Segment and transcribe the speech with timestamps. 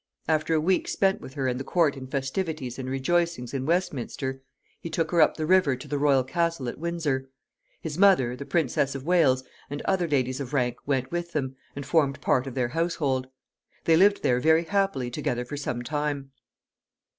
[0.27, 4.41] After a week spent with her and the court in festivities and rejoicings in Westminster,
[4.79, 7.29] he took her up the river to the royal castle at Windsor.
[7.81, 11.85] His mother, the Princess of Wales, and other ladies of rank, went with them, and
[11.85, 13.27] formed part of their household.
[13.83, 16.31] They lived here very happily together for some time.